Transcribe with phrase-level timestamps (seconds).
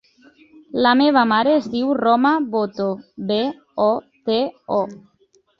[0.85, 2.89] La meva mare es diu Roma Boto:
[3.33, 3.39] be,
[3.89, 3.91] o,
[4.31, 4.43] te,
[4.81, 4.85] o.